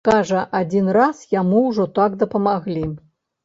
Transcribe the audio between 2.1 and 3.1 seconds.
дапамаглі.